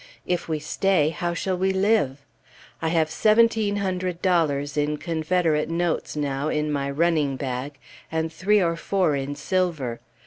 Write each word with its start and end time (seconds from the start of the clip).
If 0.25 0.47
we 0.49 0.57
stay, 0.57 1.09
how 1.09 1.35
shall 1.35 1.55
we 1.55 1.71
live? 1.71 2.23
I 2.81 2.87
have 2.87 3.11
seventeen 3.11 3.75
hundred 3.75 4.19
dollars 4.19 4.75
in 4.75 4.97
Confederate 4.97 5.69
notes 5.69 6.15
now 6.15 6.47
in 6.49 6.71
my 6.71 6.89
"running 6.89 7.35
bag," 7.37 7.77
and 8.11 8.33
three 8.33 8.63
or 8.63 8.75
four 8.75 9.15
in 9.15 9.35
silver. 9.35 9.99